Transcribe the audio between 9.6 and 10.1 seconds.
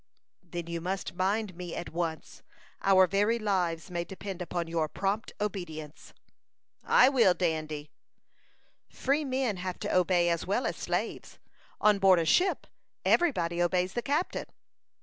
to